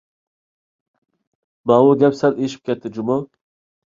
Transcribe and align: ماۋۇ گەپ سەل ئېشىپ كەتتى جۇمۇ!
ماۋۇ 1.71 1.91
گەپ 2.05 2.17
سەل 2.21 2.39
ئېشىپ 2.47 2.65
كەتتى 2.71 2.93
جۇمۇ! 2.97 3.19